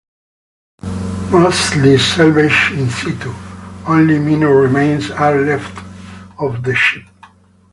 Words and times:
Mostly 1.31 1.99
salvaged 1.99 2.71
in 2.73 2.89
situ, 2.89 3.31
only 3.87 4.17
minor 4.17 4.49
remains 4.55 5.11
are 5.11 5.39
left 5.41 5.77
of 6.39 6.63
the 6.63 6.73
ship. 6.73 7.03